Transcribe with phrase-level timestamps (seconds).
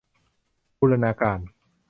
[0.79, 1.39] บูรณาการ